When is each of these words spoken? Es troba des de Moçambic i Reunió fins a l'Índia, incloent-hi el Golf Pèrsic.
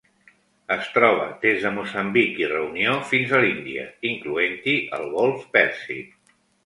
Es 0.75 0.87
troba 0.93 1.25
des 1.43 1.59
de 1.65 1.71
Moçambic 1.75 2.41
i 2.45 2.49
Reunió 2.53 2.95
fins 3.11 3.35
a 3.35 3.43
l'Índia, 3.43 3.85
incloent-hi 4.13 4.75
el 5.01 5.07
Golf 5.19 5.45
Pèrsic. 5.59 6.11